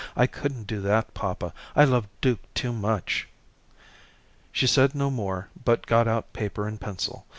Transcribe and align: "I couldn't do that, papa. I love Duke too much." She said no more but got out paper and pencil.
"I 0.15 0.25
couldn't 0.25 0.63
do 0.65 0.81
that, 0.81 1.13
papa. 1.13 1.53
I 1.75 1.83
love 1.83 2.07
Duke 2.21 2.39
too 2.55 2.73
much." 2.73 3.27
She 4.51 4.65
said 4.65 4.95
no 4.95 5.11
more 5.11 5.49
but 5.63 5.85
got 5.85 6.07
out 6.07 6.33
paper 6.33 6.67
and 6.67 6.81
pencil. 6.81 7.27